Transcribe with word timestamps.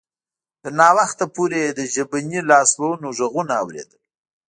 تر 0.61 0.71
ناوخته 0.79 1.25
پورې 1.35 1.57
یې 1.65 1.71
د 1.79 1.81
ژبني 1.93 2.39
لاسوهنو 2.49 3.07
غږونه 3.17 3.53
اوریدل 3.61 3.99